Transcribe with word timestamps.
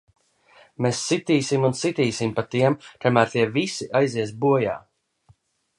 Mēs 0.85 1.01
sitīsim 1.09 1.67
un 1.69 1.75
sitīsim 1.81 2.33
pa 2.41 2.47
tiem, 2.55 2.79
kamēr 3.05 3.33
tie 3.35 3.45
visi 3.61 3.91
aizies 4.03 4.37
bojā! 4.47 4.77